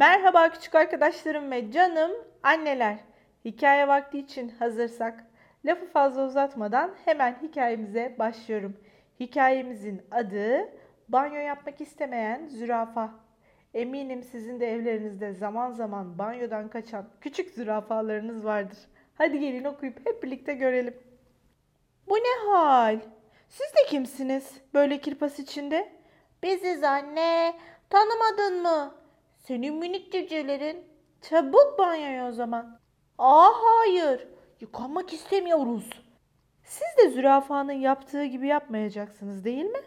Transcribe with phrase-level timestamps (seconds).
[0.00, 2.10] Merhaba küçük arkadaşlarım ve canım
[2.42, 2.96] anneler.
[3.44, 5.24] Hikaye vakti için hazırsak
[5.64, 8.76] lafı fazla uzatmadan hemen hikayemize başlıyorum.
[9.20, 10.68] Hikayemizin adı
[11.08, 13.10] Banyo yapmak istemeyen zürafa.
[13.74, 18.78] Eminim sizin de evlerinizde zaman zaman banyodan kaçan küçük zürafalarınız vardır.
[19.14, 20.94] Hadi gelin okuyup hep birlikte görelim.
[22.08, 22.98] Bu ne hal?
[23.48, 25.92] Siz de kimsiniz böyle kirpas içinde?
[26.42, 27.54] Biziz anne.
[27.90, 28.99] Tanımadın mı?
[29.40, 30.84] Senin minik civcivlerin.
[31.20, 32.80] Çabuk banyoya o zaman.
[33.18, 34.28] Aa hayır.
[34.60, 35.90] Yıkanmak istemiyoruz.
[36.62, 39.80] Siz de zürafanın yaptığı gibi yapmayacaksınız değil mi?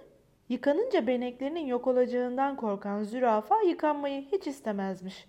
[0.49, 5.27] Yıkanınca beneklerinin yok olacağından korkan zürafa yıkanmayı hiç istemezmiş.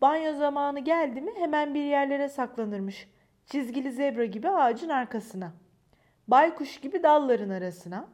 [0.00, 3.08] Banyo zamanı geldi mi hemen bir yerlere saklanırmış.
[3.46, 5.52] Çizgili zebra gibi ağacın arkasına.
[6.28, 8.08] Baykuş gibi dalların arasına.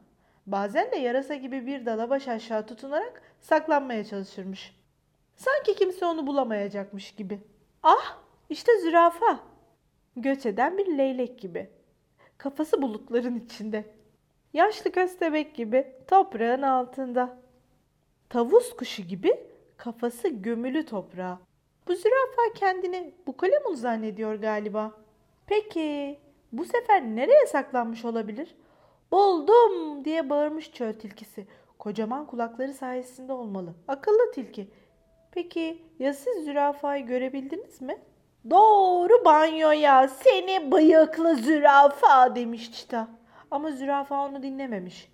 [0.47, 4.80] Bazen de yarasa gibi bir dala baş aşağı tutunarak saklanmaya çalışırmış.
[5.41, 7.39] Sanki kimse onu bulamayacakmış gibi.
[7.83, 8.17] Ah
[8.49, 9.39] işte zürafa.
[10.15, 11.69] Göç eden bir leylek gibi.
[12.37, 13.85] Kafası bulutların içinde.
[14.53, 17.37] Yaşlı köstebek gibi toprağın altında.
[18.29, 19.39] Tavus kuşu gibi
[19.77, 21.39] kafası gömülü toprağa.
[21.87, 24.91] Bu zürafa kendini bu kalemun zannediyor galiba.
[25.47, 26.19] Peki
[26.51, 28.55] bu sefer nereye saklanmış olabilir?
[29.11, 31.47] Buldum diye bağırmış çöl tilkisi.
[31.79, 33.73] Kocaman kulakları sayesinde olmalı.
[33.87, 34.67] Akıllı tilki.
[35.31, 37.97] Peki ya siz zürafayı görebildiniz mi?
[38.49, 43.07] Doğru banyoya seni bıyıklı zürafa demiş çita.
[43.51, 45.11] Ama zürafa onu dinlememiş.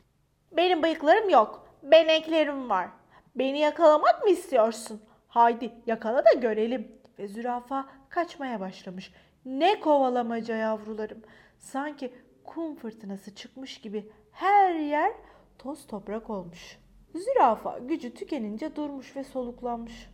[0.52, 1.68] Benim bıyıklarım yok.
[1.84, 2.90] Beneklerim var.
[3.36, 5.02] Beni yakalamak mı istiyorsun?
[5.28, 6.92] Haydi yakala da görelim.
[7.20, 9.14] Ve zürafa kaçmaya başlamış.
[9.46, 11.22] Ne kovalamaca yavrularım.
[11.58, 15.12] Sanki kum fırtınası çıkmış gibi her yer
[15.58, 16.78] toz toprak olmuş.
[17.18, 20.10] Zürafa gücü tükenince durmuş ve soluklanmış.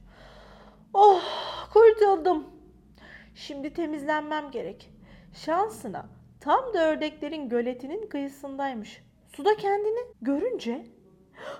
[0.94, 1.22] Oh
[1.74, 2.48] kurtuldum.
[3.36, 4.90] Şimdi temizlenmem gerek.
[5.34, 6.06] Şansına
[6.40, 9.04] tam da ördeklerin göletinin kıyısındaymış.
[9.36, 10.86] Suda kendini görünce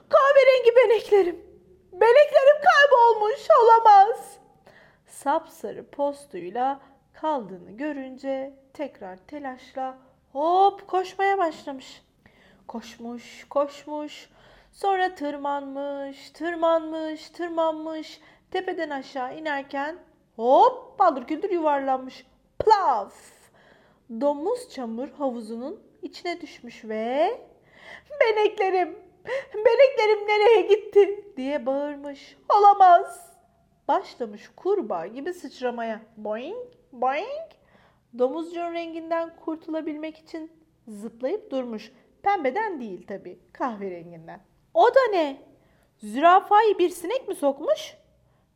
[0.10, 1.46] kahverengi beneklerim.
[1.92, 4.38] Beneklerim kaybolmuş olamaz.
[5.06, 6.82] Sapsarı postuyla
[7.14, 9.98] kaldığını görünce tekrar telaşla
[10.32, 12.02] hop koşmaya başlamış.
[12.68, 14.30] Koşmuş, koşmuş.
[14.74, 18.22] Sonra tırmanmış, tırmanmış, tırmanmış.
[18.52, 19.98] Tepeden aşağı inerken
[20.36, 22.26] hop paldır küldür yuvarlanmış.
[22.60, 23.14] Plaf!
[24.22, 27.42] Domuz çamur havuzunun içine düşmüş ve
[28.22, 29.00] beneklerim,
[29.56, 32.38] beneklerim nereye gitti diye bağırmış.
[32.60, 33.34] Olamaz.
[33.88, 36.02] Başlamış kurbağa gibi sıçramaya.
[36.18, 37.52] Boing, boing.
[38.20, 40.52] Domuzcuğun renginden kurtulabilmek için
[40.88, 41.92] zıplayıp durmuş.
[42.24, 44.53] Pembeden değil tabii, kahverenginden.
[44.74, 45.42] O da ne?
[45.98, 47.98] Zürafayı bir sinek mi sokmuş?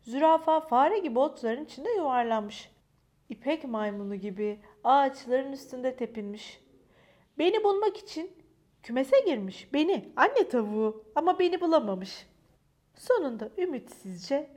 [0.04, 2.72] Zürafa fare gibi otların içinde yuvarlanmış.
[3.30, 6.62] İpek maymunu gibi ağaçların üstünde tepinmiş.
[7.40, 8.32] Beni bulmak için
[8.84, 9.74] kümese girmiş.
[9.74, 12.28] Beni, anne tavuğu ama beni bulamamış.
[12.96, 14.50] Sonunda ümitsizce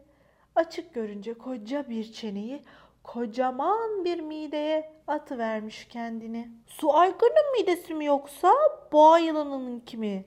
[0.54, 2.62] açık görünce koca bir çeneyi
[3.03, 6.50] kocaman bir mideye atıvermiş kendini.
[6.66, 8.53] Su aygırının midesi mi yoksa
[8.92, 10.25] boğa yılanının kimi?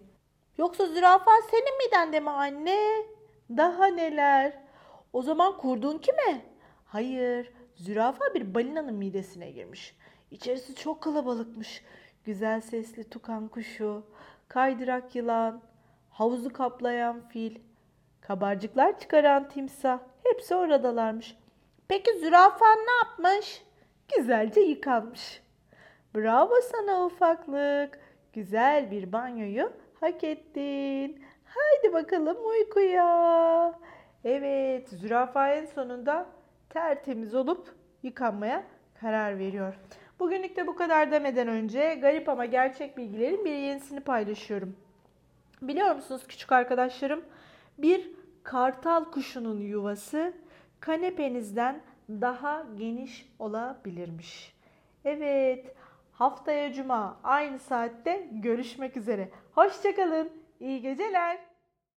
[0.58, 3.06] Yoksa zürafa senin midende mi anne?
[3.50, 4.54] Daha neler?
[5.14, 6.46] O zaman kurduğun kime?
[6.86, 9.96] Hayır, zürafa bir balinanın midesine girmiş.
[10.32, 11.84] İçerisi çok kalabalıkmış.
[12.26, 14.04] Güzel sesli tukan kuşu,
[14.48, 15.62] kaydırak yılan,
[16.10, 17.60] havuzu kaplayan fil,
[18.22, 21.38] kabarcıklar çıkaran timsah hepsi oradalarmış.
[21.88, 23.64] Peki zürafa ne yapmış?
[24.18, 25.42] Güzelce yıkanmış.
[26.16, 28.00] Bravo sana ufaklık.
[28.34, 31.24] Güzel bir banyoyu hak ettin.
[31.46, 33.80] Haydi bakalım uykuya.
[34.26, 36.26] Evet, zürafa en sonunda
[36.70, 38.64] tertemiz olup yıkanmaya
[39.02, 39.74] karar veriyor.
[40.20, 44.76] Bugünlük de bu kadar demeden önce garip ama gerçek bilgilerin bir yenisini paylaşıyorum.
[45.62, 47.24] Biliyor musunuz küçük arkadaşlarım?
[47.78, 48.12] Bir
[48.44, 50.34] kartal kuşunun yuvası
[50.80, 54.56] kanepenizden daha geniş olabilirmiş.
[55.06, 55.76] Evet,
[56.14, 59.30] haftaya cuma aynı saatte görüşmek üzere.
[59.56, 61.53] Hoşçakalın, iyi geceler.